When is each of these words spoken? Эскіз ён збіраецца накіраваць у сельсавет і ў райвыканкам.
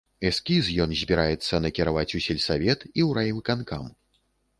Эскіз 0.27 0.69
ён 0.85 0.93
збіраецца 1.01 1.59
накіраваць 1.65 2.13
у 2.19 2.21
сельсавет 2.27 2.79
і 2.97 3.01
ў 3.07 3.19
райвыканкам. 3.19 3.85